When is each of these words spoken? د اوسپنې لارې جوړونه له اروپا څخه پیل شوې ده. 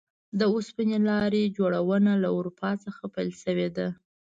د 0.39 0.41
اوسپنې 0.53 0.97
لارې 1.09 1.53
جوړونه 1.57 2.11
له 2.23 2.29
اروپا 2.37 2.71
څخه 2.83 3.03
پیل 3.15 3.29
شوې 3.43 3.67
ده. 3.77 3.87